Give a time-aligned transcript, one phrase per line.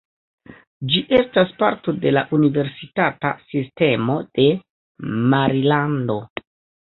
[0.91, 4.47] Ĝi estas parto de la Universitata Sistemo de
[5.35, 6.17] Marilando.